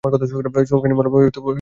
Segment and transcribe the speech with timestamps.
[0.03, 1.49] চুলকানির মলম কোথায় পেতে পারি?